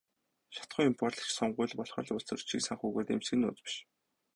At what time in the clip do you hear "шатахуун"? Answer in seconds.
0.55-0.87